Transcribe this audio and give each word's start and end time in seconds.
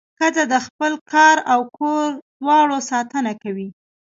ښځه 0.17 0.43
د 0.51 0.55
خپل 0.65 0.93
کار 1.11 1.37
او 1.53 1.59
کور 1.77 2.07
دواړو 2.39 2.77
ساتنه 2.89 3.31
کوي. 3.43 3.69